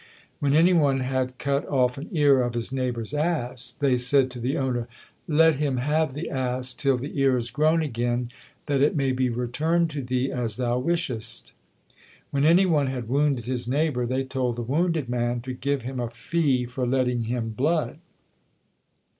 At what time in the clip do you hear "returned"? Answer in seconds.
9.29-9.91